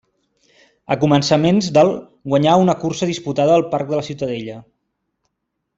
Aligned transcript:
A 0.93 0.95
començaments 1.03 1.67
del 1.75 1.93
guanyà 2.33 2.57
una 2.63 2.77
cursa 2.87 3.09
disputada 3.13 3.57
al 3.61 3.69
Parc 3.75 3.93
de 3.93 4.01
la 4.01 4.07
Ciutadella. 4.09 4.57